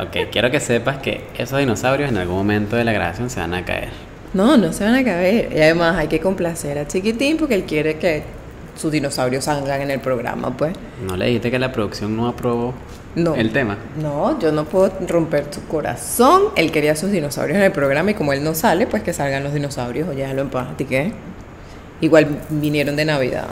[0.00, 3.54] Ok, quiero que sepas que esos dinosaurios en algún momento de la grabación se van
[3.54, 3.88] a caer.
[4.34, 5.50] No, no se van a caer.
[5.52, 8.22] Y además hay que complacer a Chiquitín porque él quiere que
[8.76, 10.74] sus dinosaurios salgan en el programa, pues.
[11.04, 12.74] ¿No le dijiste que la producción no aprobó
[13.16, 13.34] No.
[13.34, 13.76] el tema?
[14.00, 16.42] No, yo no puedo romper su corazón.
[16.54, 19.42] Él quería sus dinosaurios en el programa y como él no sale, pues que salgan
[19.42, 20.08] los dinosaurios.
[20.08, 20.68] Oye, déjalo en paz.
[20.72, 21.12] ¿A ti qué?
[22.00, 23.46] Igual vinieron de Navidad.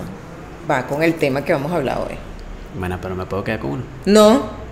[0.70, 2.16] Va con el tema que vamos a hablar hoy.
[2.78, 3.82] Bueno, pero me puedo quedar con uno.
[4.04, 4.65] No,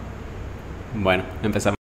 [0.95, 1.77] Bueno, empezamos.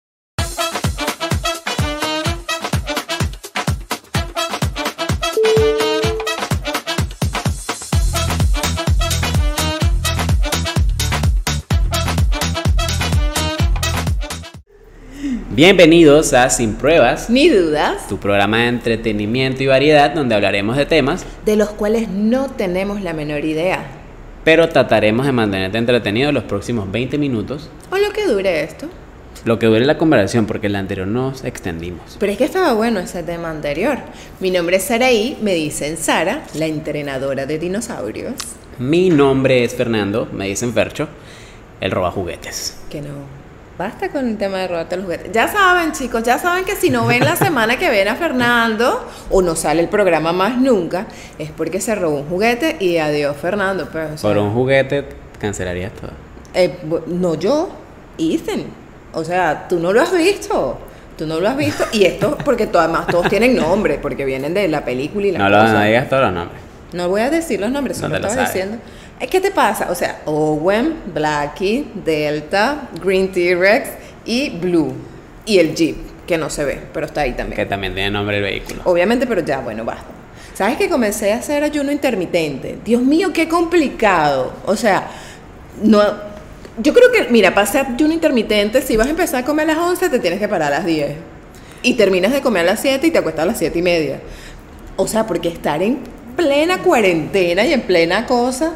[15.50, 20.86] Bienvenidos a Sin Pruebas, ni dudas, tu programa de entretenimiento y variedad donde hablaremos de
[20.86, 23.84] temas, de los cuales no tenemos la menor idea.
[24.44, 28.88] pero trataremos de mantenerte entretenido los próximos 20 minutos, O lo que dure esto.
[29.44, 32.16] Lo que dure la conversación, porque en la anterior nos extendimos.
[32.18, 33.98] Pero es que estaba bueno ese tema anterior.
[34.40, 38.34] Mi nombre es Saraí, me dicen Sara, la entrenadora de dinosaurios.
[38.78, 41.08] Mi nombre es Fernando, me dicen Fercho,
[41.80, 42.76] el roba juguetes.
[42.90, 43.38] Que no.
[43.78, 45.30] Basta con el tema de robarte los juguetes.
[45.32, 49.08] Ya saben, chicos, ya saben que si no ven la semana que ven a Fernando
[49.30, 51.06] o no sale el programa más nunca,
[51.38, 53.88] es porque se robó un juguete y adiós, Fernando.
[53.88, 55.04] Pues, o sea, Por un juguete
[55.40, 56.10] cancelarías todo.
[56.54, 57.68] eh, no yo,
[58.18, 58.64] Ethan.
[59.12, 60.78] O sea, tú no lo has visto.
[61.16, 61.84] Tú no lo has visto.
[61.92, 65.38] Y esto, porque to- además todos tienen nombre, porque vienen de la película y la
[65.40, 65.72] No lo cosa.
[65.72, 66.60] no digas todos los nombres.
[66.92, 68.62] No voy a decir los nombres, No solo te lo estaba sabes.
[68.62, 68.84] diciendo.
[69.20, 69.88] Eh, ¿Qué te pasa?
[69.90, 73.90] O sea, Owen, Blackie, Delta, Green T-Rex
[74.24, 74.94] y Blue.
[75.44, 77.56] Y el Jeep, que no se ve, pero está ahí también.
[77.56, 78.82] Que también tiene nombre el vehículo.
[78.84, 80.04] Obviamente, pero ya, bueno, basta.
[80.54, 82.78] ¿Sabes que comencé a hacer ayuno intermitente?
[82.84, 84.52] Dios mío, qué complicado.
[84.66, 85.08] O sea,
[85.82, 86.00] no.
[86.80, 89.74] Yo creo que, mira, para hacer ayuno intermitente, si vas a empezar a comer a
[89.74, 91.10] las 11, te tienes que parar a las 10.
[91.82, 94.20] Y terminas de comer a las 7 y te acuestas a las 7 y media.
[94.96, 95.98] O sea, porque estar en
[96.36, 98.74] plena cuarentena y en plena cosa,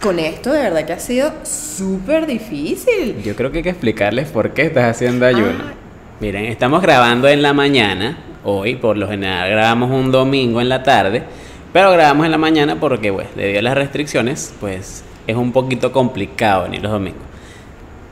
[0.00, 3.22] con esto de verdad que ha sido súper difícil.
[3.22, 5.58] Yo creo que hay que explicarles por qué estás haciendo ayuno.
[5.60, 5.74] Ah.
[6.20, 10.82] Miren, estamos grabando en la mañana, hoy por lo general grabamos un domingo en la
[10.82, 11.22] tarde,
[11.72, 15.92] pero grabamos en la mañana porque, pues, debido a las restricciones, pues es un poquito
[15.92, 17.31] complicado venir los domingos.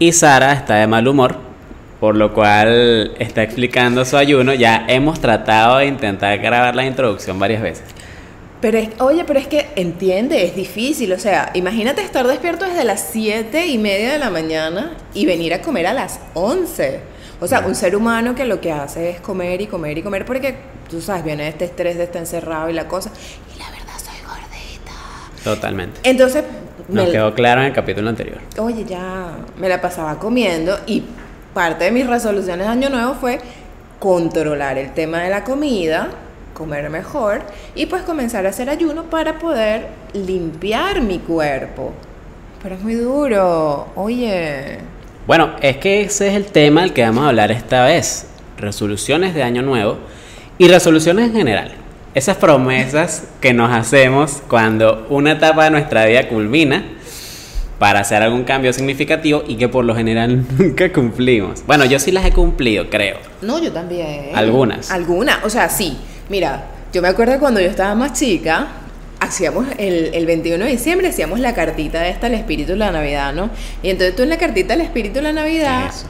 [0.02, 1.36] Y Sara está de mal humor,
[2.00, 4.54] por lo cual está explicando su ayuno.
[4.54, 7.84] Ya hemos tratado de intentar grabar la introducción varias veces.
[8.62, 11.12] Pero es, oye, pero es que entiende, es difícil.
[11.12, 15.52] O sea, imagínate estar despierto desde las 7 y media de la mañana y venir
[15.52, 17.00] a comer a las 11.
[17.38, 20.24] O sea, un ser humano que lo que hace es comer y comer y comer
[20.24, 20.56] porque,
[20.88, 23.12] tú sabes, viene este estrés de estar encerrado y la cosa.
[23.54, 24.92] Y la verdad soy gordita.
[25.44, 26.00] Totalmente.
[26.04, 26.42] Entonces,
[26.90, 28.38] Nos me- quedó claro en el capítulo anterior.
[28.58, 31.04] oye, ya me la pasaba comiendo y
[31.54, 33.38] parte de mis resoluciones de año nuevo fue
[33.98, 36.08] controlar el tema de la comida,
[36.54, 37.42] comer mejor
[37.74, 41.92] y pues comenzar a hacer ayuno para poder limpiar mi cuerpo.
[42.62, 44.78] Pero es muy duro, oye.
[45.26, 48.26] Bueno, es que ese es el tema del que vamos a hablar esta vez.
[48.58, 49.96] Resoluciones de año nuevo
[50.58, 51.72] y resoluciones en general.
[52.12, 56.84] Esas promesas que nos hacemos cuando una etapa de nuestra vida culmina
[57.78, 61.64] para hacer algún cambio significativo y que por lo general nunca cumplimos.
[61.66, 63.18] Bueno, yo sí las he cumplido, creo.
[63.42, 64.30] No, yo también.
[64.34, 64.90] Algunas.
[64.90, 65.98] Algunas, o sea, sí.
[66.28, 68.66] Mira, yo me acuerdo cuando yo estaba más chica,
[69.20, 73.32] hacíamos el, el 21 de diciembre, hacíamos la cartita esta, el espíritu de la Navidad,
[73.32, 73.50] ¿no?
[73.84, 76.06] Y entonces tú en la cartita del espíritu de la Navidad, Eso.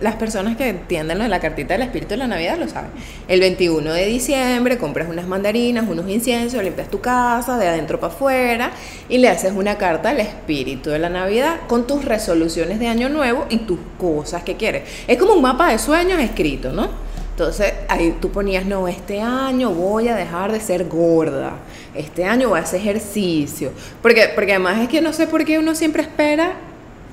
[0.00, 2.90] Las personas que entienden lo de la cartita del espíritu de la Navidad lo saben.
[3.28, 8.12] El 21 de diciembre compras unas mandarinas, unos inciensos, limpias tu casa de adentro para
[8.12, 8.70] afuera
[9.08, 13.08] y le haces una carta al espíritu de la Navidad con tus resoluciones de año
[13.08, 14.82] nuevo y tus cosas que quieres.
[15.06, 16.88] Es como un mapa de sueños escrito, ¿no?
[17.34, 21.54] Entonces ahí tú ponías, no, este año voy a dejar de ser gorda,
[21.92, 25.58] este año voy a hacer ejercicio, porque, porque además es que no sé por qué
[25.58, 26.52] uno siempre espera,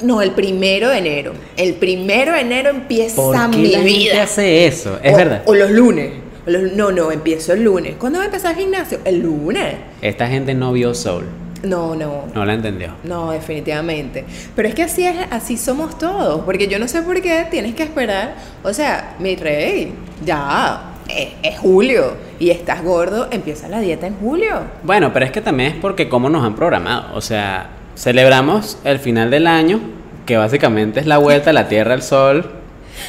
[0.04, 3.94] no, el primero de enero, el primero de enero empieza ¿Por qué mi la gente
[3.94, 4.24] vida.
[4.24, 5.00] hace eso?
[5.04, 5.42] Es o, verdad.
[5.46, 6.12] O los lunes.
[6.46, 7.96] o los- no, no, empiezo el lunes.
[8.00, 9.00] ¿Cuándo va a empezar el gimnasio?
[9.06, 9.76] El lunes.
[10.02, 11.26] Esta gente no vio Soul.
[11.64, 12.24] No, no.
[12.34, 12.96] No la entendió.
[13.04, 14.26] No, definitivamente.
[14.56, 17.76] Pero es que así es, así somos todos, porque yo no sé por qué tienes
[17.76, 18.34] que esperar.
[18.64, 19.94] O sea, mi rey,
[20.26, 24.56] ya es, es julio y estás gordo, empieza la dieta en julio.
[24.82, 27.16] Bueno, pero es que también es porque cómo nos han programado.
[27.16, 27.70] O sea,
[28.02, 29.80] celebramos el final del año,
[30.26, 32.50] que básicamente es la vuelta a la Tierra al Sol.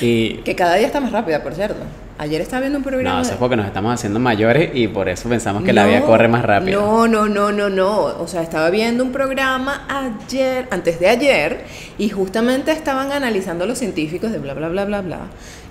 [0.01, 1.77] Y Que cada día está más rápida, por cierto.
[2.19, 3.17] Ayer estaba viendo un programa.
[3.17, 5.89] No, eso es porque nos estamos haciendo mayores y por eso pensamos que la No,
[5.89, 6.81] vida corre más rápido.
[6.81, 8.01] No, no, no, no, no.
[8.01, 11.65] O sea, estaba viendo un programa ayer, antes de ayer,
[11.99, 15.19] y justamente estaban analizando los científicos de bla, bla, bla, bla, bla.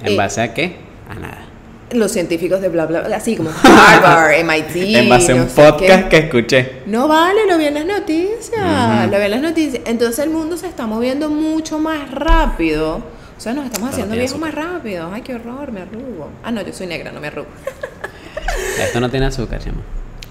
[0.04, 0.76] ¿En Eh, base a qué?
[1.10, 1.38] A nada.
[1.94, 4.96] Los científicos de bla, bla, bla, así como Harvard, MIT.
[4.96, 6.10] en base a no un podcast qué.
[6.10, 6.72] que escuché.
[6.86, 9.10] No vale, lo vi en las noticias.
[9.10, 9.84] Lo vi en las noticias.
[9.86, 12.98] Entonces el mundo se está moviendo mucho más rápido.
[13.38, 15.10] O sea, nos estamos haciendo viejos más rápido.
[15.12, 16.30] Ay, qué horror, me arrugo.
[16.44, 17.48] Ah, no, yo soy negra, no me arrugo.
[18.80, 19.60] Esto no tiene azúcar,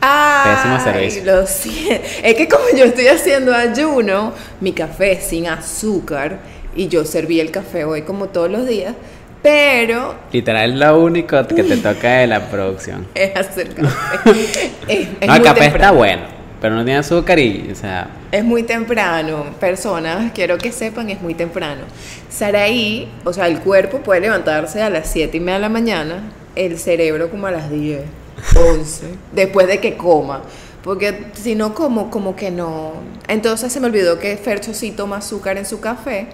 [0.00, 1.24] Pésimo servicio.
[1.24, 2.06] Lo siento.
[2.22, 6.38] Es que como yo estoy haciendo ayuno, mi café es sin azúcar
[6.74, 8.94] y yo serví el café hoy como todos los días,
[9.42, 13.06] pero Literal, es lo único que te toca de la producción.
[13.14, 14.30] es hacer café.
[14.88, 16.22] es, es no, el café está bueno,
[16.60, 21.20] pero no tiene azúcar y, o sea, Es muy temprano, personas, quiero que sepan, es
[21.20, 21.82] muy temprano.
[22.28, 26.32] Saraí, o sea, el cuerpo puede levantarse a las 7 y media de la mañana,
[26.54, 28.02] el cerebro como a las 10,
[28.56, 30.42] 11, después de que coma.
[30.82, 32.92] Porque si no como, como que no.
[33.28, 36.28] Entonces se me olvidó que Fercho sí toma azúcar en su café.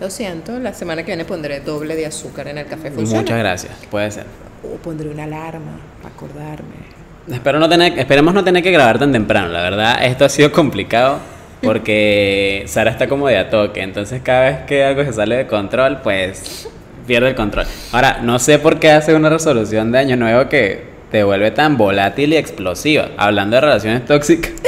[0.00, 2.90] Lo siento, la semana que viene pondré doble de azúcar en el café.
[2.90, 3.20] ¿Funciona?
[3.20, 3.72] muchas gracias.
[3.90, 4.24] Puede ser.
[4.64, 7.00] O pondré una alarma para acordarme.
[7.30, 9.48] Espero no tener, esperemos no tener que grabar tan temprano.
[9.48, 11.18] La verdad, esto ha sido complicado
[11.62, 13.82] porque Sara está como de a toque.
[13.82, 16.66] Entonces, cada vez que algo se sale de control, pues
[17.06, 17.66] pierde el control.
[17.92, 21.76] Ahora, no sé por qué hace una resolución de año nuevo que te vuelve tan
[21.76, 23.10] volátil y explosiva.
[23.18, 24.52] Hablando de relaciones tóxicas.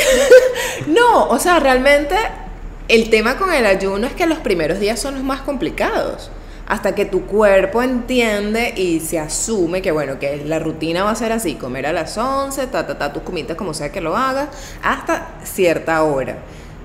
[0.89, 2.17] No, o sea, realmente
[2.89, 6.31] el tema con el ayuno es que los primeros días son los más complicados.
[6.67, 11.15] Hasta que tu cuerpo entiende y se asume que, bueno, que la rutina va a
[11.15, 14.17] ser así, comer a las 11, ta, ta, ta, tus comidas como sea que lo
[14.17, 14.49] hagas,
[14.83, 16.39] hasta cierta hora.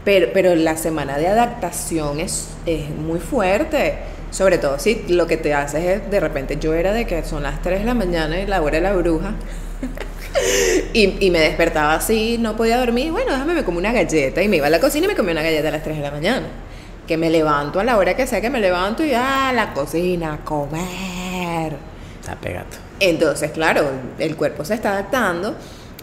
[0.03, 3.95] Pero, pero la semana de adaptación es, es muy fuerte.
[4.31, 7.43] Sobre todo si lo que te haces es, de repente yo era de que son
[7.43, 9.35] las 3 de la mañana y la hora de la bruja.
[10.93, 13.11] Y, y me despertaba así, no podía dormir.
[13.11, 14.41] Bueno, déjame me como una galleta.
[14.41, 16.03] Y me iba a la cocina y me comía una galleta a las 3 de
[16.03, 16.47] la mañana.
[17.07, 20.33] Que me levanto a la hora que sea que me levanto y a la cocina
[20.33, 21.73] a comer.
[22.19, 22.65] Está pegado.
[22.99, 23.89] Entonces, claro,
[24.19, 25.55] el cuerpo se está adaptando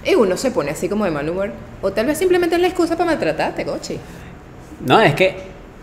[0.05, 1.51] y uno se pone así como de mal humor.
[1.83, 3.99] O tal vez simplemente es la excusa para maltratarte, cochi.
[4.87, 5.37] No, es que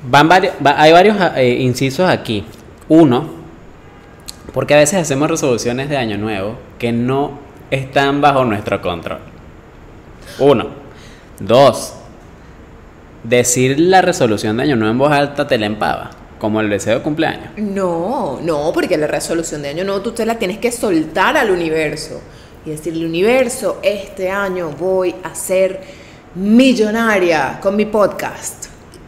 [0.09, 2.45] van varios, va- hay varios eh, incisos aquí.
[2.89, 3.30] Uno,
[4.53, 7.39] porque a veces hacemos resoluciones de año nuevo que no
[7.71, 9.19] están bajo nuestro control.
[10.39, 10.81] Uno.
[11.39, 11.94] Dos,
[13.23, 16.97] decir la resolución de año nuevo en voz alta te la empava, como el deseo
[16.97, 17.57] de cumpleaños.
[17.57, 21.50] No, no, porque la resolución de año nuevo tú te la tienes que soltar al
[21.50, 22.21] universo
[22.65, 25.81] y decirle, universo, este año voy a ser
[26.35, 28.67] millonaria con mi podcast.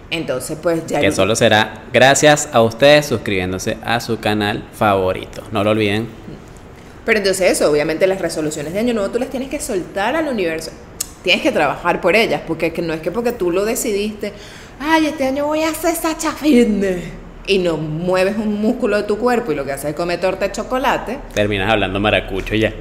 [0.10, 1.00] Entonces, pues ya...
[1.00, 5.44] Que solo será gracias a ustedes suscribiéndose a su canal favorito.
[5.52, 6.23] No lo olviden.
[7.06, 10.28] Pero entonces eso, obviamente las resoluciones de año nuevo tú las tienes que soltar al
[10.28, 10.72] universo.
[11.24, 14.34] Tienes que trabajar por ellas, porque es que no es que porque tú lo decidiste,
[14.80, 17.04] ay, este año voy a hacer Sacha Fitness.
[17.46, 20.48] Y no mueves un músculo de tu cuerpo y lo que haces es comer torta
[20.48, 21.20] de chocolate.
[21.34, 22.74] Terminas hablando maracucho ya.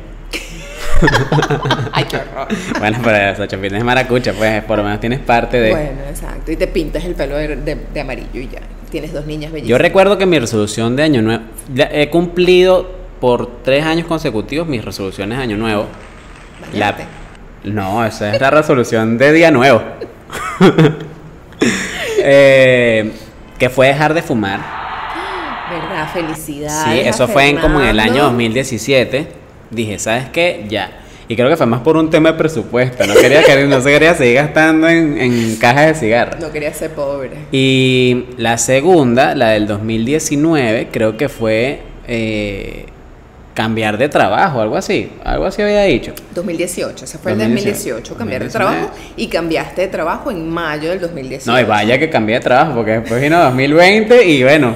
[1.93, 2.47] Ay, qué horror.
[2.79, 5.71] Bueno, pero Sacha Fitness es maracucha, pues por lo menos tienes parte de...
[5.71, 6.53] Bueno, exacto.
[6.53, 8.61] Y te pintas el pelo de, de- de amarillo y ya.
[8.91, 9.81] Tienes dos niñas Yo bellísimas.
[9.81, 11.43] recuerdo que mi resolución de año nuevo...
[11.77, 15.87] he cumplido por tres años consecutivos mis resoluciones de año nuevo.
[16.75, 16.93] La-
[17.63, 19.81] no, esa es la resolución de día nuevo.
[22.25, 23.13] Eh,
[23.59, 24.61] que fue dejar de fumar.
[25.71, 26.09] ¿Verdad?
[26.13, 27.03] Felicidades.
[27.03, 28.31] Sí, eso fue en, como en el año Fernando.
[28.31, 29.27] 2017.
[29.71, 30.67] Dije, ¿sabes qué?
[30.69, 31.01] Ya.
[31.29, 33.05] Y creo que fue más por un tema de presupuesto.
[33.07, 36.41] No quería, que- no se quería seguir gastando en, en cajas de cigarros.
[36.41, 37.31] No quería ser pobre.
[37.53, 42.87] Y la segunda, la del 2019, creo que fue eh,
[43.55, 45.11] cambiar de trabajo, algo así.
[45.25, 46.13] Algo así había dicho.
[46.35, 48.87] 2018, ese fue el 2018, 2018, cambiar de 2019.
[48.87, 51.51] trabajo y cambiaste de trabajo en mayo del 2018.
[51.51, 54.75] No, y vaya que cambié de trabajo, porque después vino 2020 y bueno,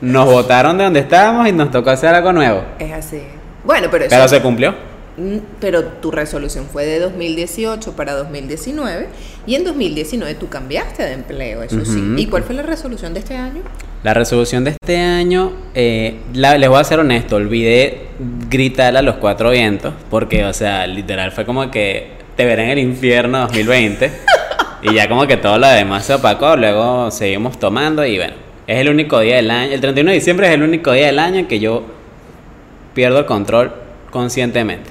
[0.00, 2.62] nos botaron de donde estábamos y nos tocó hacer algo nuevo.
[2.78, 3.22] Es así.
[3.64, 4.14] Bueno, pero eso.
[4.14, 4.74] Pero se cumplió.
[5.16, 9.08] Mm, Pero tu resolución fue de 2018 para 2019
[9.46, 12.14] y en 2019 tú cambiaste de empleo, eso sí.
[12.16, 13.62] ¿Y cuál fue la resolución de este año?
[14.04, 18.02] La resolución de este año, eh, la- les voy a ser honesto, olvidé
[18.48, 22.70] gritar a los cuatro vientos, porque, o sea, literal fue como que te veré en
[22.70, 24.12] el infierno 2020,
[24.82, 28.34] y ya como que todo lo demás se opacó, luego seguimos tomando, y bueno,
[28.68, 31.18] es el único día del año, el 31 de diciembre es el único día del
[31.18, 31.82] año en que yo
[32.94, 33.72] pierdo el control
[34.10, 34.90] conscientemente.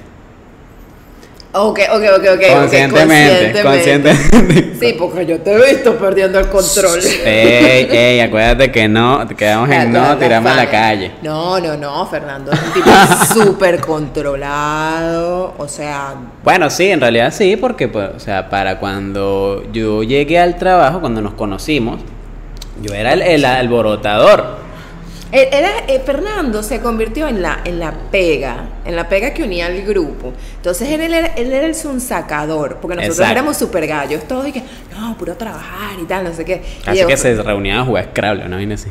[1.50, 2.40] Ok, ok, ok, ok.
[2.40, 4.76] ok, Conscientemente, conscientemente.
[4.78, 7.00] Sí, porque yo te he visto perdiendo el control.
[7.24, 11.12] Ey, ey, acuérdate que no, te quedamos en no, tiramos a la calle.
[11.22, 12.90] No, no, no, Fernando es un tipo
[13.32, 16.16] súper controlado, o sea...
[16.44, 21.00] Bueno, sí, en realidad sí, porque, pues, o sea, para cuando yo llegué al trabajo,
[21.00, 21.98] cuando nos conocimos,
[22.82, 24.67] yo era el, el alborotador.
[25.30, 29.42] Eh, Era, eh, Fernando se convirtió en la, en la pega, en la pega que
[29.42, 30.32] unía al grupo.
[30.56, 33.32] Entonces él, era, él era el sacador, porque nosotros Exacto.
[33.32, 34.62] éramos súper gallos, todos y que,
[34.98, 36.62] no, puro trabajar y tal, no sé qué.
[36.86, 38.88] Y Así llegó- que se reunían a jugar Scrabble, vaina así.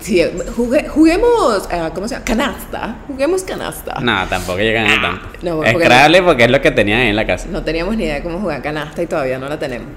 [0.00, 0.22] Sí,
[0.56, 2.24] jugué- juguemos, eh, ¿cómo se llama?
[2.24, 2.96] Canasta.
[3.08, 3.98] Juguemos canasta.
[4.00, 5.26] No, tampoco llegan a tanto.
[5.42, 7.48] No, porque Scrabble porque es lo que tenían en la casa.
[7.50, 9.88] No teníamos ni idea de cómo jugar canasta y todavía no la tenemos.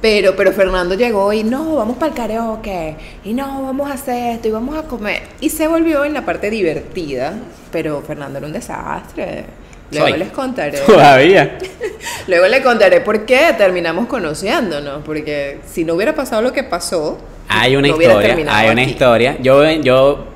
[0.00, 2.96] Pero, pero Fernando llegó y no, vamos para el karaoke.
[3.24, 5.22] Y no, vamos a hacer esto y vamos a comer.
[5.40, 7.34] Y se volvió en la parte divertida.
[7.72, 9.44] Pero Fernando era un desastre.
[9.90, 10.18] Luego Soy.
[10.18, 10.78] les contaré.
[10.78, 11.58] Todavía.
[12.26, 15.02] Luego les contaré por qué terminamos conociéndonos.
[15.04, 18.90] Porque si no hubiera pasado lo que pasó, Hay una no historia, hay una aquí.
[18.90, 19.36] historia.
[19.40, 20.26] Yo, yo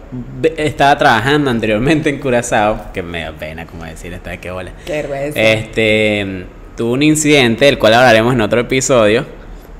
[0.56, 4.72] estaba trabajando anteriormente en Curazao, que me da pena como decir esta de qué bola.
[4.86, 5.40] Qué vergüenza.
[5.40, 6.46] Este,
[6.76, 9.26] tuve un incidente del cual hablaremos en otro episodio.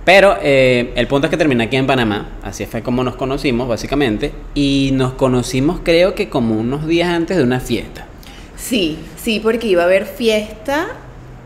[0.08, 2.38] Pero eh, el punto es que terminé aquí en Panamá.
[2.42, 4.32] Así fue como nos conocimos, básicamente.
[4.54, 8.06] Y nos conocimos, creo que como unos días antes de una fiesta.
[8.56, 10.86] Sí, sí, porque iba a haber fiesta.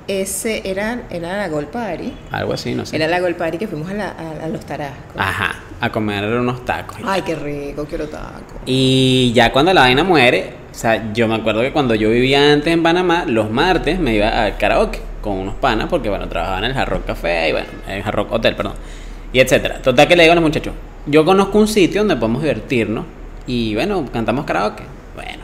[0.07, 2.13] Ese era, era la Gold Party.
[2.31, 2.95] Algo así, no sé.
[2.95, 5.17] Era la Gold Party que fuimos a, la- a- a los tarascos.
[5.17, 6.99] Ajá, a comer unos tacos.
[7.05, 8.61] Ay, qué rico, quiero taco.
[8.65, 12.53] Y ya cuando la vaina muere, o sea, yo me acuerdo que cuando yo vivía
[12.53, 16.59] antes en Panamá, los martes me iba al karaoke con unos panas, porque bueno, trabajaba
[16.59, 18.75] en el Hard Rock Café y bueno, en el Hard Rock Hotel, perdón,
[19.33, 19.81] y etcétera.
[19.81, 20.75] Total que le digo a los muchachos,
[21.07, 23.05] yo conozco un sitio donde podemos divertirnos
[23.47, 24.83] y bueno, cantamos karaoke.
[25.15, 25.43] Bueno,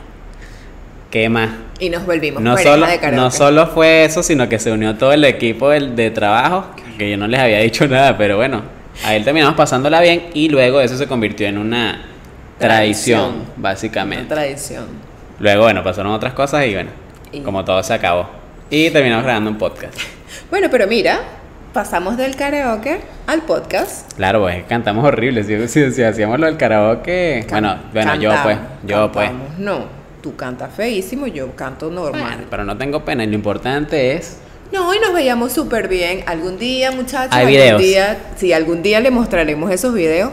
[1.09, 1.49] ¿qué más?
[1.79, 3.15] Y nos volvimos No solo, de karaoke.
[3.15, 6.65] no solo fue eso, sino que se unió todo el equipo de, trabajo,
[6.97, 8.61] que yo no les había dicho nada, pero bueno,
[9.05, 12.01] ahí terminamos pasándola bien y luego eso se convirtió en una
[12.57, 13.29] tradición, Tradición.
[13.29, 14.25] Una básicamente.
[14.25, 14.85] tradición.
[15.39, 16.89] Luego, bueno, pasaron otras cosas y bueno,
[17.31, 18.27] Y- como todo se acabó.
[18.69, 19.97] Y terminamos grabando un podcast.
[20.49, 21.19] Bueno, pero mira,
[21.73, 24.13] pasamos del karaoke al podcast.
[24.13, 25.43] Claro, pues cantamos horrible.
[25.43, 27.45] Si, si- si hacíamos lo del karaoke.
[27.49, 29.29] Bueno, bueno, yo pues, Cantamos, yo pues.
[29.29, 29.59] cantamos.
[29.59, 29.85] No,
[30.21, 32.21] tú cantas feísimo, yo canto normal.
[32.21, 34.37] Bueno, pero no tengo pena y lo importante es.
[34.71, 36.23] No, y nos veíamos súper bien.
[36.27, 37.81] Algún día, muchachos, Hay algún videos.
[37.81, 40.29] día, sí, algún día le mostraremos esos videos.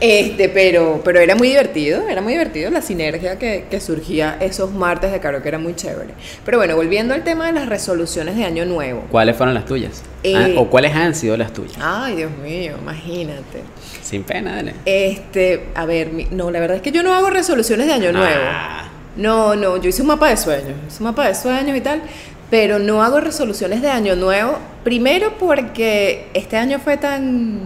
[0.00, 4.72] Este, pero, pero era muy divertido, era muy divertido la sinergia que, que surgía esos
[4.72, 6.14] martes de karaoke, era muy chévere.
[6.44, 9.04] Pero bueno, volviendo al tema de las resoluciones de Año Nuevo.
[9.10, 10.02] ¿Cuáles fueron las tuyas?
[10.22, 11.76] Eh, Ah, ¿O cuáles han sido las tuyas?
[11.80, 13.62] Ay, Dios mío, imagínate.
[14.02, 14.74] Sin pena, dale.
[14.84, 18.12] Este, a ver, mi- no, la verdad es que yo no hago resoluciones de Año
[18.12, 18.42] Nuevo.
[18.46, 18.88] Ah.
[19.16, 22.02] No, no, yo hice un mapa de sueños, hice un mapa de sueños y tal,
[22.50, 24.58] pero no hago resoluciones de año nuevo.
[24.84, 27.62] Primero porque este año fue tan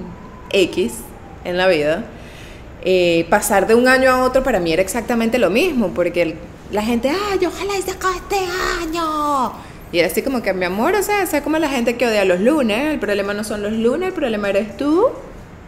[0.50, 0.94] X
[1.44, 2.04] en la vida.
[2.84, 6.34] eh, pasar de un año a otro para mí era exactamente lo mismo, porque el-
[6.72, 8.38] la gente, ay, ojalá se acabe este
[8.82, 9.52] año.
[9.92, 12.24] Y era así como que, mi amor, o sea, es como la gente que odia
[12.24, 15.06] los lunes, el problema no son los lunes, el problema eres tú.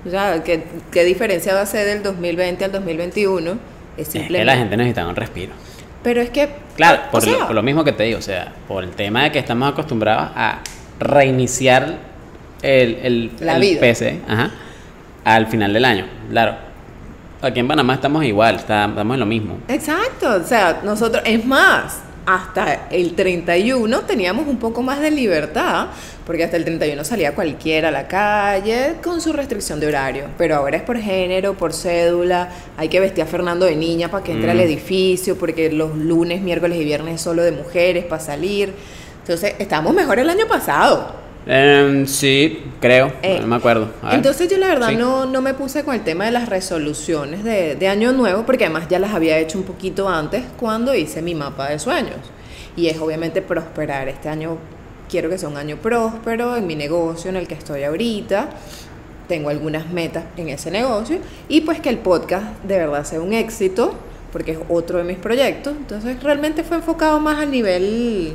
[0.04, 3.52] O sea, ¿qué, qué diferencia va a ser del 2020 al 2021?
[3.52, 3.58] Es
[4.08, 4.38] Es simplemente...
[4.40, 5.52] que la gente necesitaba un respiro.
[6.02, 6.48] Pero es que.
[6.76, 8.90] Claro, o por, sea, lo, por lo mismo que te digo, o sea, por el
[8.90, 10.58] tema de que estamos acostumbrados a
[10.98, 11.94] reiniciar
[12.62, 13.80] el, el, La el vida.
[13.80, 14.50] PC ajá,
[15.24, 16.06] al final del año.
[16.30, 16.56] Claro,
[17.42, 19.58] aquí en Panamá estamos igual, estamos en lo mismo.
[19.68, 25.88] Exacto, o sea, nosotros, es más, hasta el 31 teníamos un poco más de libertad,
[26.26, 30.56] porque hasta el 31 salía cualquiera a la calle con su restricción de horario, pero
[30.56, 34.32] ahora es por género, por cédula, hay que vestir a Fernando de niña para que
[34.32, 38.72] entre al edificio, porque los lunes, miércoles y viernes es solo de mujeres para salir.
[39.20, 41.23] Entonces, estábamos mejor el año pasado.
[41.46, 43.88] Em, sí, creo, Eh, no me acuerdo.
[44.10, 44.96] Entonces yo la verdad Sí.
[44.96, 48.64] no, no me puse con el tema de las resoluciones de, de año nuevo, porque
[48.64, 52.16] además ya las había hecho un poquito antes cuando hice mi mapa de sueños.
[52.76, 54.08] Y es obviamente prosperar.
[54.08, 54.56] Este año
[55.10, 58.48] quiero que sea un año próspero en mi negocio en el que estoy ahorita.
[59.28, 61.18] Tengo algunas metas en ese negocio.
[61.48, 63.94] Y pues que el podcast de verdad sea un éxito,
[64.32, 65.74] porque es otro de mis proyectos.
[65.76, 68.32] Entonces realmente fue enfocado más a nivel,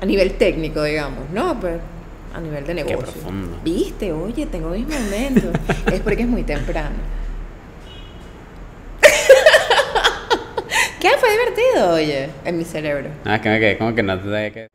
[0.00, 1.60] a nivel técnico, digamos, ¿no?
[1.60, 1.74] Pues
[2.34, 2.98] a nivel de negocio.
[2.98, 3.58] profundo.
[3.64, 5.52] Viste, oye, tengo mis momentos.
[5.92, 6.96] es porque es muy temprano.
[11.00, 11.10] ¿Qué?
[11.18, 13.10] Fue divertido, oye, en mi cerebro.
[13.24, 14.68] Ah, es que me quedé como que no te que...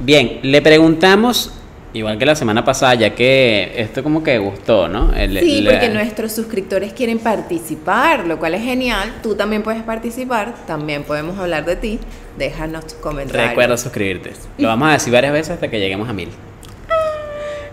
[0.00, 1.57] Bien, le preguntamos
[1.94, 5.12] Igual que la semana pasada, ya que esto como que gustó, ¿no?
[5.14, 9.14] El- Sí, la- porque nuestros suscriptores quieren participar, lo cual es genial.
[9.22, 11.98] Tú también puedes participar, también podemos hablar de ti.
[12.36, 13.48] Déjanos tus comentarios.
[13.48, 14.32] Recuerda suscribirte.
[14.58, 16.28] Lo vamos a decir varias veces hasta que lleguemos a mil.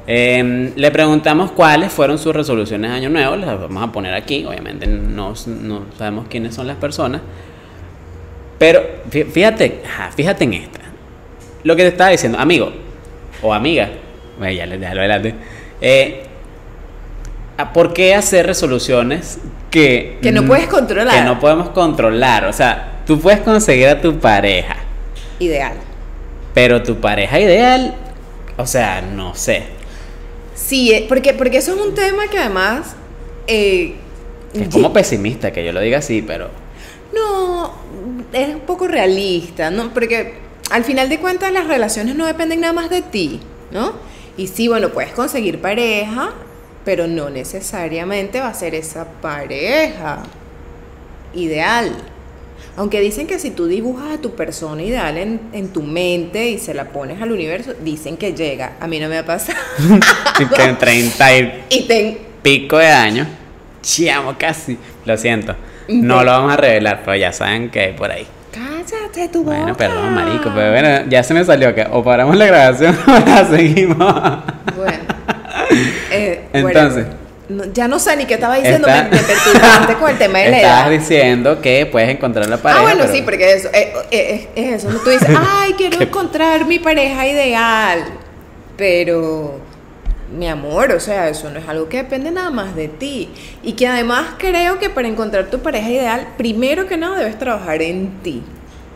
[0.07, 3.35] Eh, le preguntamos cuáles fueron sus resoluciones de año nuevo.
[3.35, 4.45] Las vamos a poner aquí.
[4.45, 7.21] Obviamente no, no sabemos quiénes son las personas.
[8.59, 8.81] Pero
[9.11, 9.81] fí- fíjate,
[10.15, 10.79] fíjate en esta.
[11.63, 12.71] Lo que te estaba diciendo, amigo
[13.41, 13.89] o amiga.
[14.37, 15.35] Bueno, ya le déjalo adelante.
[15.81, 16.23] Eh,
[17.57, 19.39] ¿a ¿Por qué hacer resoluciones
[19.71, 21.13] que, Que no mm, puedes controlar?
[21.15, 22.45] Que no podemos controlar.
[22.45, 24.77] O sea, tú puedes conseguir a tu pareja.
[25.39, 25.73] Ideal.
[26.53, 27.93] Pero tu pareja ideal,
[28.57, 29.63] o sea, no sé.
[30.53, 32.95] Sí, eh, porque, porque eso es un tema que además...
[33.47, 33.95] eh,
[34.53, 36.49] Es como pesimista que yo lo diga así, pero
[37.13, 37.73] No,
[38.31, 39.93] es un poco realista, ¿no?
[39.93, 40.35] Porque
[40.71, 43.93] al final de cuentas las relaciones no dependen nada más de ti, ¿no?
[44.37, 46.33] Y sí, bueno, puedes conseguir pareja,
[46.83, 50.23] pero no necesariamente va a ser esa pareja
[51.33, 51.91] ideal.
[52.77, 56.57] Aunque dicen que si tú dibujas a tu persona ideal en, en tu mente y
[56.57, 58.73] se la pones al universo, dicen que llega.
[58.81, 59.57] A mí no me ha pasado.
[60.55, 63.27] que en 30 y Y ten, pico de años,
[63.81, 65.55] chiamo casi, lo siento.
[65.87, 68.27] No lo vamos a revelar, pero ya saben que hay por ahí.
[68.89, 69.57] Cállate tu boca.
[69.57, 73.11] Bueno, perdón, marico, pero bueno, ya se me salió que o paramos la grabación o
[73.29, 73.97] la seguimos.
[74.75, 75.03] Bueno.
[76.11, 77.05] Eh, Entonces.
[77.05, 77.15] bueno,
[77.65, 80.39] no- ya no sé ni qué estaba diciendo, Está- me, me perturbaste con el tema
[80.39, 80.89] de la Estabas edad.
[80.99, 82.79] diciendo que puedes encontrar la pareja.
[82.79, 84.97] ah, bueno, pero- sí, porque eso, eh, eh, es eso.
[85.03, 88.03] Tú dices, ay, quiero encontrar mi pareja ideal.
[88.77, 89.59] Pero,
[90.35, 93.29] mi amor, o sea, eso no es algo que depende nada más de ti.
[93.63, 97.81] Y que además creo que para encontrar tu pareja ideal, primero que nada debes trabajar
[97.81, 98.43] en ti.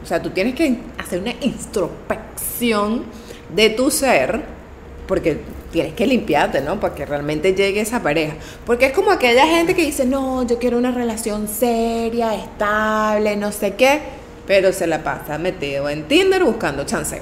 [0.09, 3.03] O sea, tú tienes que hacer una introspección
[3.55, 4.41] de tu ser,
[5.07, 5.37] porque
[5.71, 6.79] tienes que limpiarte, ¿no?
[6.79, 8.33] Para que realmente llegue esa pareja.
[8.65, 13.51] Porque es como aquella gente que dice, no, yo quiero una relación seria, estable, no
[13.51, 13.99] sé qué,
[14.47, 17.21] pero se la pasa metido en Tinder buscando chanceo.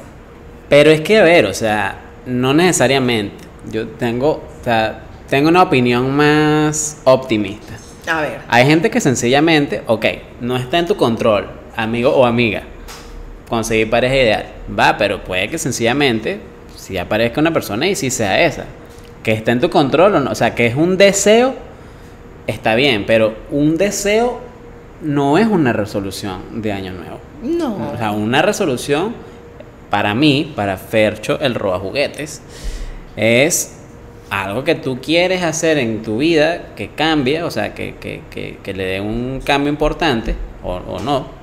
[0.70, 3.44] Pero es que, a ver, o sea, no necesariamente.
[3.70, 4.30] Yo tengo,
[4.62, 7.74] o sea, tengo una opinión más optimista.
[8.10, 8.40] A ver.
[8.48, 10.06] Hay gente que sencillamente, ok,
[10.40, 12.64] no está en tu control, amigo o amiga,
[13.48, 14.46] conseguir pareja ideal.
[14.78, 16.40] Va, pero puede que sencillamente,
[16.76, 18.66] si aparezca una persona y si sea esa,
[19.24, 21.56] que está en tu control o no, o sea, que es un deseo,
[22.46, 24.40] está bien, pero un deseo
[25.02, 27.20] no es una resolución de año nuevo.
[27.44, 27.92] No.
[27.94, 29.14] O sea, una resolución
[29.90, 32.42] para mí, para Fercho, el roba juguetes,
[33.16, 33.78] es
[34.30, 38.58] algo que tú quieres hacer en tu vida que cambie, o sea, que, que, que,
[38.62, 41.37] que le dé un cambio importante, o, o no,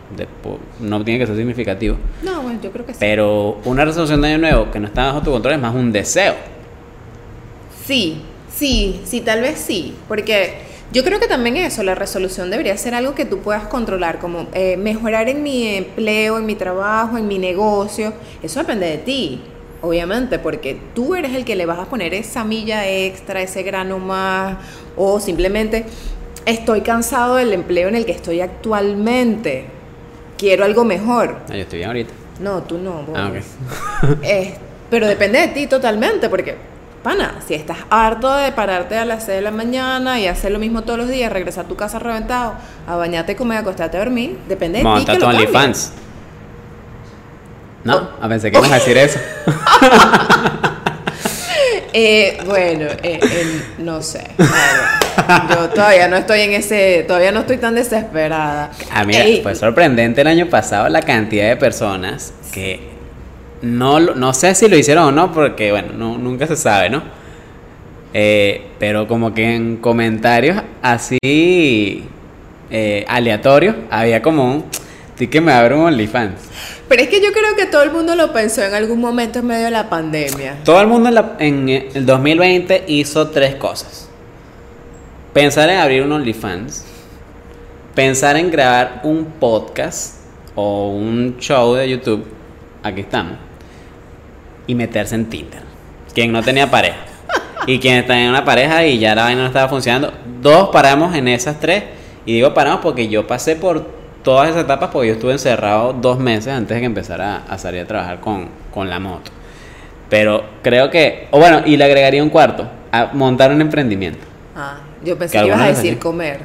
[0.80, 1.96] no tiene que ser significativo.
[2.22, 2.98] No, bueno, yo creo que sí.
[3.00, 5.92] Pero una resolución de año nuevo que no está bajo tu control es más un
[5.92, 6.34] deseo.
[7.86, 8.22] Sí,
[8.54, 10.54] sí, sí, tal vez sí, porque
[10.92, 14.46] yo creo que también eso, la resolución debería ser algo que tú puedas controlar, como
[14.54, 18.12] eh, mejorar en mi empleo, en mi trabajo, en mi negocio,
[18.42, 19.40] eso depende de ti,
[19.82, 23.98] obviamente, porque tú eres el que le vas a poner esa milla extra, ese grano
[23.98, 24.56] más,
[24.96, 25.84] o simplemente
[26.46, 29.66] estoy cansado del empleo en el que estoy actualmente,
[30.38, 31.38] quiero algo mejor.
[31.48, 32.12] Ah, yo estoy bien ahorita.
[32.40, 33.02] No, tú no.
[33.02, 33.16] vos.
[33.18, 34.16] Ah, ok.
[34.22, 34.54] Eh,
[34.90, 36.56] pero depende de ti totalmente, porque,
[37.02, 40.58] pana, si estás harto de pararte a las 6 de la mañana y hacer lo
[40.58, 42.54] mismo todos los días, regresar a tu casa reventado,
[42.86, 44.88] a bañarte, comer, acostarte a dormir, depende de ti.
[44.88, 45.12] Monta.
[45.26, 45.92] OnlyFans.
[47.84, 48.24] No, Oh.
[48.24, 49.18] a pensé que ibas a decir eso.
[51.96, 54.24] Eh, bueno, eh, el- no sé.
[55.16, 58.72] A yo todavía no estoy en ese, todavía no estoy tan desesperada.
[58.92, 62.80] Ah, mira, Ey, fue sorprendente el año pasado la cantidad de personas que
[63.62, 67.02] no, no sé si lo hicieron o no, porque bueno, no- nunca se sabe, ¿no?
[68.12, 72.04] Eh, pero como que en comentarios así
[72.70, 74.64] eh, aleatorios había como un,
[75.30, 76.34] que me abro un OnlyFans.
[76.88, 79.46] Pero es que yo creo que todo el mundo lo pensó en algún momento en
[79.46, 80.58] medio de la pandemia.
[80.64, 84.08] Todo el mundo en, la- en el 2020 hizo tres cosas.
[85.32, 86.84] Pensar en abrir un OnlyFans,
[87.94, 90.16] pensar en grabar un podcast
[90.54, 92.24] o un show de YouTube,
[92.82, 93.38] aquí estamos,
[94.66, 95.62] y meterse en Tinder.
[96.14, 96.98] Quien no tenía pareja.
[97.66, 100.12] Y quien está en una pareja y ya la vaina no estaba funcionando.
[100.42, 101.82] Dos paramos en esas tres.
[102.26, 103.86] Y digo paramos porque yo pasé por
[104.24, 107.58] todas esas etapas porque yo estuve encerrado dos meses antes de que empezara a, a
[107.58, 109.30] salir a trabajar con, con la moto.
[110.10, 114.24] Pero creo que, o bueno, y le agregaría un cuarto, a montar un emprendimiento.
[114.56, 116.40] Ah, yo pensé Que que ibas a decir comer.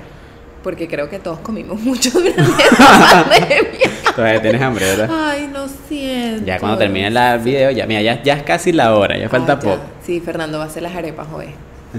[0.63, 3.89] Porque creo que todos comimos mucho durante la pandemia.
[4.13, 5.09] Todavía tienes hambre, ¿verdad?
[5.11, 6.45] Ay, lo siento.
[6.45, 9.53] Ya cuando termine el video, ya, mira, ya, ya es casi la hora, ya falta
[9.53, 9.69] Ah, ya.
[9.69, 9.81] poco.
[10.05, 11.47] Sí, Fernando va a hacer las arepas hoy.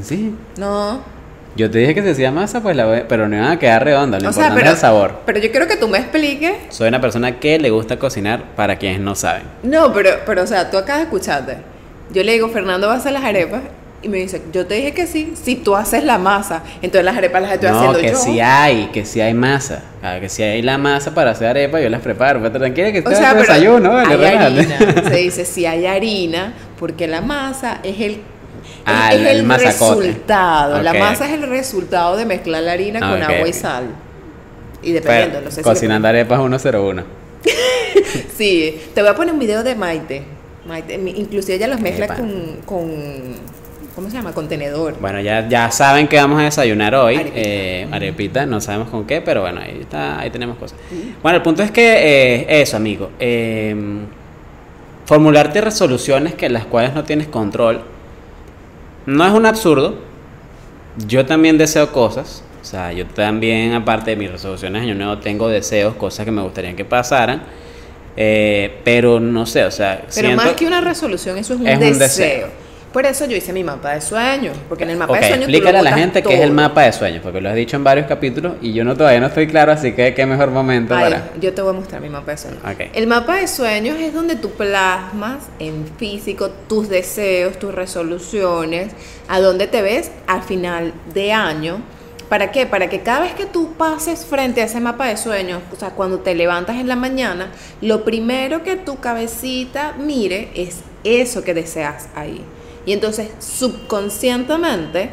[0.03, 0.35] Sí.
[0.59, 1.01] No.
[1.57, 3.85] Yo te dije que se hacía masa, pues la voy- pero no iban a quedar
[3.85, 5.21] redondas, lo o sea, importante pero, es el sabor.
[5.27, 6.53] pero yo quiero que tú me expliques.
[6.69, 9.43] Soy una persona que le gusta cocinar para quienes no saben.
[9.63, 11.57] No, pero, pero, o sea, tú acabas de escucharte.
[12.13, 13.63] Yo le digo, Fernando va a hacer las arepas.
[14.03, 16.63] Y me dice, yo te dije que sí, si tú haces la masa.
[16.81, 18.17] Entonces las arepas las estoy no, haciendo que yo.
[18.17, 19.83] sí hay, que sí hay masa.
[20.03, 22.41] Ah, que si hay la masa para hacer arepa, yo las preparo.
[22.41, 24.79] Pero tranquila que O sea, pero desayuno, hay harina.
[25.09, 28.21] Se dice si hay harina, porque la masa es el,
[28.87, 30.83] Ah, es el- resultado.
[30.83, 33.85] La masa es el resultado de mezclar la harina con agua y sal.
[34.83, 37.03] Y dependiendo, Pero, no sé si cocinando arepas 101.
[37.45, 37.51] le-
[38.37, 40.23] Sí, te voy a poner un video de Maite.
[40.67, 42.91] Maite, inclusive ella los mezcla con, con,
[43.95, 44.33] ¿cómo se llama?
[44.33, 44.97] Contenedor.
[45.01, 47.17] Bueno, ya, ya saben que vamos a desayunar hoy.
[47.17, 47.39] Arepita.
[47.41, 50.79] eh, arepita, no sabemos con qué, pero bueno, ahí, está, ahí tenemos cosas.
[51.23, 51.83] Bueno, el punto es que
[52.41, 53.11] eh, eso, amigo.
[53.21, 53.75] eh,
[55.07, 57.83] formularte resoluciones que las cuales no tienes control
[59.07, 59.95] no es un absurdo.
[61.07, 62.43] Yo también deseo cosas.
[62.61, 66.43] O sea, yo también, aparte de mis resoluciones año nuevo, tengo deseos, cosas que me
[66.43, 67.43] gustaría que pasaran.
[68.17, 71.79] eh, pero no sé, o sea, Pero más que una resolución, eso es un, es
[71.79, 72.49] un deseo.
[72.93, 74.57] Por eso yo hice mi mapa de sueños.
[74.69, 75.47] Porque en el mapa de sueños.
[75.47, 76.57] tú lo explícale a la gente qué es el todo.
[76.57, 79.29] mapa de sueños, porque lo has dicho en varios capítulos y yo no todavía no
[79.29, 81.31] estoy claro, así que qué mejor momento Ay, para.
[81.41, 82.61] yo te voy a mostrar mi mapa de sueños.
[82.65, 82.91] Ok.
[82.93, 88.93] El mapa de sueños es donde tú plasmas en físico tus deseos, tus resoluciones,
[89.29, 91.81] a dónde te ves al final de año.
[92.29, 92.67] ¿Para qué?
[92.67, 95.91] Para que cada vez que tú pases frente a ese mapa de sueños, o sea,
[95.91, 97.51] cuando te levantas en la mañana,
[97.81, 102.45] lo primero que tu cabecita mire es eso que deseas ahí.
[102.87, 105.11] Y entonces, subconscientemente,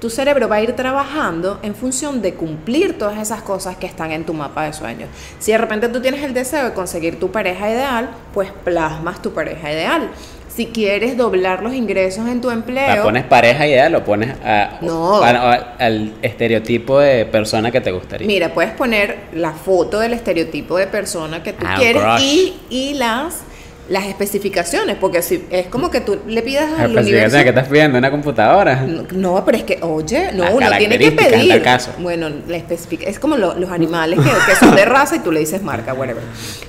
[0.00, 4.12] tu cerebro va a ir trabajando en función de cumplir todas esas cosas que están
[4.12, 5.08] en tu mapa de sueños.
[5.38, 9.32] Si de repente tú tienes el deseo de conseguir tu pareja ideal, pues plasmas tu
[9.32, 10.10] pareja ideal.
[10.48, 14.78] Si quieres doblar los ingresos en tu La empleo, pones pareja ideal, lo pones a-
[14.82, 15.20] No.
[15.22, 18.26] a- a- al estereotipo de persona que te gustaría.
[18.26, 22.94] mira, puedes poner la foto del estereotipo de persona que tú Ah, quieres y, y
[22.94, 23.40] las,
[23.88, 27.42] las especificaciones, porque si es como que tú le pidas La al especificación universo...
[27.42, 28.76] que estás pidiendo una computadora.
[28.82, 31.62] No, No, pero es que, oye, no, Las uno tiene que en pedir.
[31.62, 31.90] caso.
[31.98, 35.30] Bueno, la especifica, es como lo- los animales que, que son de raza y tú
[35.30, 36.22] le dices marca, whatever.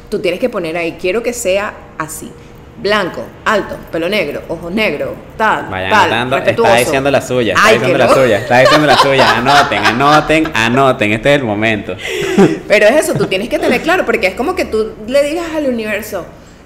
[0.10, 2.32] Tú tienes que poner ahí, quiero que sea así.
[2.78, 6.73] Blanco, alto, pelo negro, ojos negros, tal, Vayan tal, respetuoso.
[6.73, 8.13] está diciendo la suya, está Ay, diciendo la no.
[8.13, 9.32] suya, está diciendo la suya.
[9.38, 11.95] Anoten, anoten, anoten, este es el momento.
[12.67, 15.45] Pero es eso, tú tienes que tener claro, porque es como que tú le digas
[15.56, 16.25] al universo,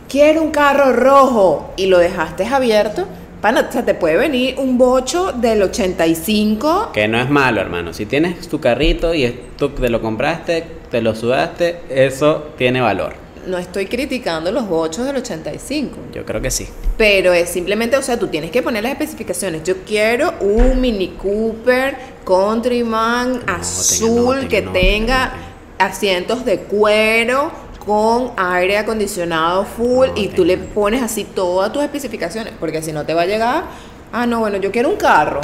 [0.09, 3.07] quiero un carro rojo, y lo dejaste abierto,
[3.41, 7.93] pana, o sea, te puede venir un bocho del 85 Que no es malo, hermano.
[7.93, 13.13] Si tienes tu carrito y tú te lo compraste, te lo sudaste, eso tiene valor.
[13.47, 16.67] no estoy criticando los bochos del 85, Yo creo que sí.
[16.97, 19.63] pero es simplemente, o sea, tú tienes que poner las especificaciones.
[19.63, 21.95] Yo quiero un Mini Cooper
[22.25, 25.31] Countryman azul que tenga
[25.79, 27.51] asientos de cuero
[27.85, 33.05] con aire acondicionado full y tú le pones así todas tus especificaciones, porque si no
[33.05, 33.63] te va a llegar,
[34.11, 35.41] ah, no, bueno, yo quiero un carro.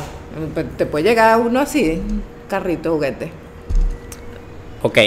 [0.77, 2.01] Te puede llegar uno así,
[2.49, 3.31] carrito juguete.
[4.81, 4.99] Ok,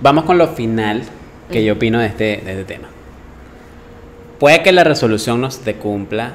[0.00, 1.02] vamos con lo final
[1.50, 2.88] que yo opino de este, de este tema.
[4.38, 6.34] Puede que la resolución no se te cumpla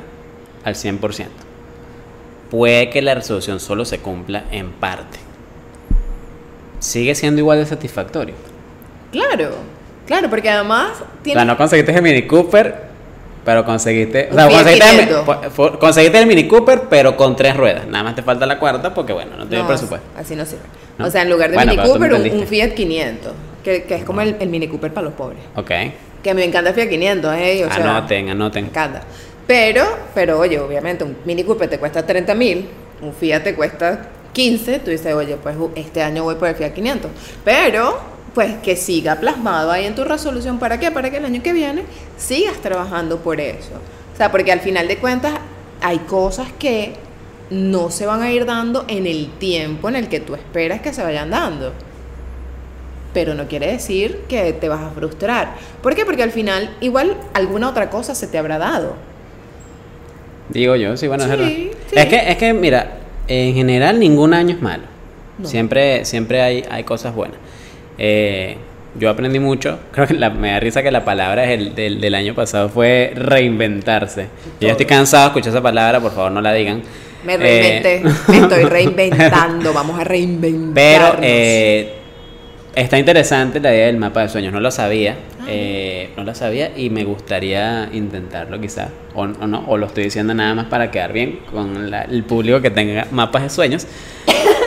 [0.63, 1.27] al 100%.
[2.51, 5.19] Puede que la resolución solo se cumpla en parte.
[6.79, 8.35] Sigue siendo igual de satisfactorio.
[9.11, 9.55] Claro,
[10.07, 12.75] claro, porque además O tienes sea, no conseguiste el Mini Cooper,
[13.43, 14.29] pero conseguiste.
[14.31, 15.23] O sea, conseguiste, el, 500.
[15.25, 17.85] po- fo- conseguiste el Mini Cooper, pero con tres ruedas.
[17.87, 20.07] Nada más te falta la cuarta porque, bueno, no tienes No, presupuesto.
[20.17, 20.63] Así no sirve.
[20.97, 21.07] ¿No?
[21.07, 22.47] O sea, en lugar de Bueno, Mini me Cooper, un.
[22.47, 23.31] Fiat 500,
[23.63, 25.39] que, que es como el, el Mini Cooper para los pobres.
[25.55, 25.69] Ok.
[26.23, 27.65] Que a mí me encanta el Fiat 500, ¿eh?
[27.65, 28.65] O sea, anoten, Me anoten.
[28.65, 29.01] encanta.
[29.45, 29.83] Pero,
[30.15, 32.67] pero oye, obviamente, un Mini Cooper te cuesta 30 mil,
[33.01, 36.71] un Fiat te cuesta 15, tú dices, oye, pues este año voy por el Fiat
[36.73, 37.11] 500.
[37.43, 37.99] Pero,
[38.35, 40.59] pues que siga plasmado ahí en tu resolución.
[40.59, 40.91] ¿Para qué?
[40.91, 41.83] Para que el año que viene
[42.17, 43.71] sigas trabajando por eso.
[44.13, 45.33] O sea, porque al final de cuentas
[45.81, 46.93] hay cosas que
[47.49, 50.93] no se van a ir dando en el tiempo en el que tú esperas que
[50.93, 51.71] se vayan dando.
[53.13, 55.55] Pero no quiere decir que te vas a frustrar.
[55.81, 56.05] ¿Por qué?
[56.05, 58.95] Porque al final igual alguna otra cosa se te habrá dado.
[60.49, 61.47] Digo yo, sí, bueno, es Sí, verdad.
[61.47, 61.71] sí.
[61.95, 64.83] Es que, es que, mira, en general ningún año es malo.
[65.37, 65.47] No.
[65.47, 67.37] Siempre, siempre hay, hay cosas buenas.
[67.97, 68.57] Eh,
[68.97, 69.79] yo aprendí mucho.
[69.91, 72.69] Creo que la- me da risa que la palabra es el- del, del año pasado
[72.69, 74.27] fue reinventarse.
[74.59, 76.81] Yo ya estoy cansado de escuchar esa palabra, por favor no la digan.
[77.25, 80.73] Me Eh, reinventé, me estoy reinventando, vamos a reinventarnos.
[80.75, 81.93] Pero eh,
[82.75, 85.15] está interesante la idea del mapa de sueños, no lo sabía.
[85.47, 88.89] Eh, no la sabía y me gustaría intentarlo quizás.
[89.13, 92.23] O, o no, o lo estoy diciendo nada más para quedar bien con la- el
[92.23, 93.87] público que tenga mapas de sueños.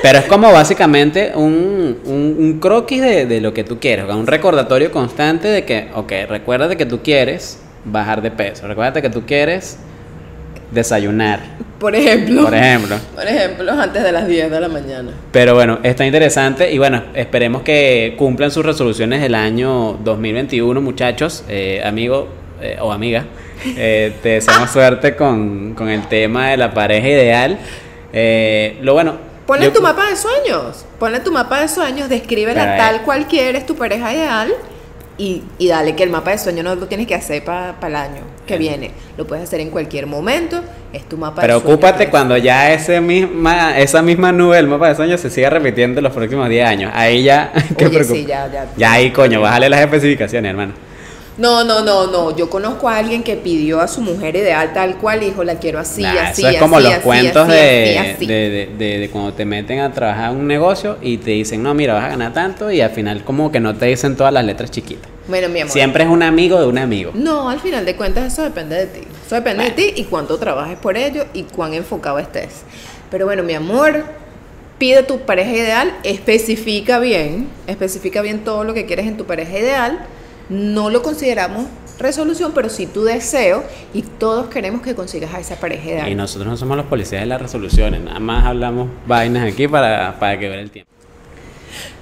[0.02, 4.26] Pero es como básicamente un, un, un croquis de, de lo que tú quieres, un
[4.26, 9.24] recordatorio constante de que, ok, recuerda que tú quieres bajar de peso, recuerda que tú
[9.26, 9.78] quieres
[10.70, 11.40] desayunar,
[11.80, 12.44] Por ejemplo.
[12.44, 12.96] por ejemplo.
[13.14, 15.12] Por ejemplo, antes de las 10 de la mañana.
[15.32, 21.44] Pero bueno, está interesante y bueno, esperemos que cumplan sus resoluciones del año 2021, muchachos,
[21.48, 22.28] eh, amigo
[22.61, 23.24] eh, o amiga.
[23.76, 27.58] Eh, te deseamos suerte con, con el tema de la pareja ideal.
[28.12, 29.27] Eh, lo bueno.
[29.48, 30.84] Ponle yo- tu mapa de sueños.
[30.98, 34.52] Ponle tu mapa de sueños, descríbela Pero, tal cual quieres, tu pareja ideal.
[35.16, 37.96] Y, y dale que el mapa de sueños no lo tienes que hacer para el
[37.96, 38.92] año que viene.
[39.16, 40.62] Lo puedes hacer en cualquier momento.
[40.92, 41.62] Es tu mapa de sueños.
[41.64, 45.98] Preocúpate cuando ya ese misma, esa misma nube, el mapa de sueños, se siga repitiendo
[46.00, 46.92] en los próximos 10 años.
[46.94, 48.66] Ahí ya, ¿qué Oye, sí, ya, ya.
[48.76, 50.74] Ya ahí, coño, bájale las especificaciones, hermano.
[51.38, 52.37] No, no, no, no.
[52.37, 55.55] Yo conozco a alguien que pidió a su mujer ideal tal cual y dijo, la
[55.61, 58.16] quiero así, Nah, así, eso es así, como los así, cuentos de.
[58.18, 61.62] De, de- de- de cuando te meten a trabajar en un negocio y te dicen,
[61.62, 64.33] no, mira, vas a ganar tanto y al final como que no te dicen todas
[64.33, 65.09] las letras chiquitas.
[65.29, 65.72] Bueno, mi amor.
[65.72, 67.12] Siempre es un amigo de un amigo.
[67.14, 69.01] No, al final de cuentas eso depende de ti.
[69.27, 69.77] Eso depende Bueno.
[69.77, 72.62] de ti y cuánto trabajes por ello y cuán enfocado estés.
[73.11, 74.05] Pero bueno, mi amor,
[74.79, 79.59] pide tu pareja ideal, especifica bien, especifica bien todo lo que quieres en tu pareja
[79.59, 79.98] ideal.
[80.48, 81.66] No lo consideramos
[81.98, 86.08] resolución, pero sí tu deseo y todos queremos que consigas a esa pareja ideal.
[86.08, 90.18] Y nosotros no somos los policías de las resoluciones, nada más hablamos vainas aquí para,
[90.18, 90.88] para que ver el tiempo.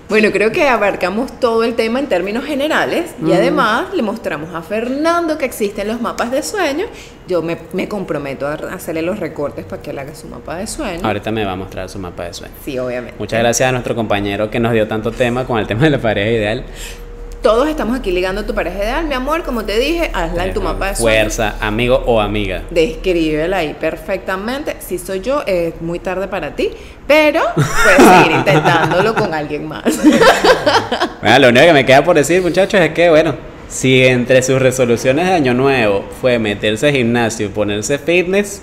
[0.08, 4.62] Bueno, creo que abarcamos todo el tema en términos generales y además le mostramos a
[4.62, 6.88] Fernando que existen los mapas de sueños.
[7.26, 10.68] Yo me, me comprometo a hacerle los recortes para que él haga su mapa de
[10.68, 11.02] sueños.
[11.02, 12.56] Ahorita me va a mostrar su mapa de sueños.
[12.64, 13.16] Sí, obviamente.
[13.18, 15.98] Muchas gracias a nuestro compañero que nos dio tanto tema con el tema de la
[15.98, 16.64] pareja ideal.
[17.46, 19.44] Todos estamos aquí ligando tu pareja ideal, mi amor.
[19.44, 21.36] Como te dije, hazla en tu mapa de sueños.
[21.36, 22.64] Fuerza, amigo o amiga.
[22.72, 24.74] Descríbela ahí perfectamente.
[24.80, 26.70] Si soy yo, es muy tarde para ti,
[27.06, 29.84] pero puedes seguir intentándolo con alguien más.
[31.20, 33.36] Bueno, lo único que me queda por decir, muchachos, es que, bueno,
[33.68, 38.60] si entre sus resoluciones de año nuevo fue meterse al gimnasio y ponerse fitness,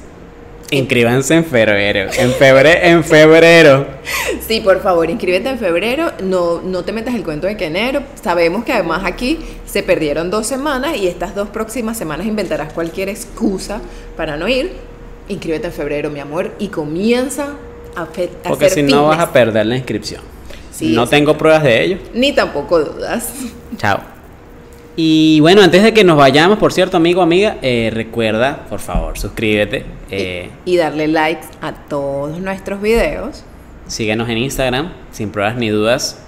[0.74, 2.10] inscríbanse en febrero.
[2.18, 3.88] En febrero, en febrero.
[4.48, 6.12] Sí, por favor, inscríbete en febrero.
[6.24, 8.02] No, no te metas el cuento de que enero.
[8.22, 13.10] Sabemos que además aquí se perdieron dos semanas y estas dos próximas semanas inventarás cualquier
[13.10, 13.80] excusa
[14.18, 14.72] para no ir.
[15.30, 17.54] Inscríbete en febrero, mi amor, y comienza
[17.96, 20.22] a, fe- a Porque si no vas a perder la inscripción.
[20.72, 21.98] Sí, no tengo pruebas de ello.
[22.14, 23.30] Ni tampoco dudas.
[23.78, 24.00] Chao.
[24.96, 29.18] Y bueno, antes de que nos vayamos, por cierto, amigo, amiga, eh, recuerda, por favor,
[29.18, 29.86] suscríbete.
[30.12, 33.44] eh, y darle likes a todos nuestros videos.
[33.88, 36.20] síguenos en Instagram, sin pruebas ni dudas,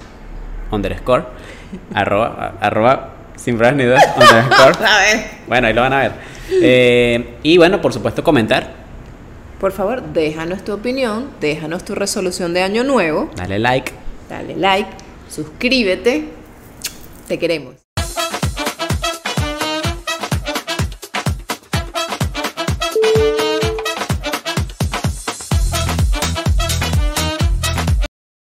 [0.72, 1.26] underscore,
[1.94, 4.86] arroba, arroba, sin pruebas ni dudas, underscore.
[4.88, 5.26] A ver.
[5.48, 6.12] Bueno, ahí lo van a ver.
[6.62, 8.74] Eh, y bueno, por supuesto, comentar.
[9.60, 13.92] Por favor, déjanos tu opinión, déjanos tu resolución de año nuevo, Dale like.
[14.28, 14.90] dale like,
[15.30, 16.26] suscríbete.
[17.28, 17.85] Te queremos.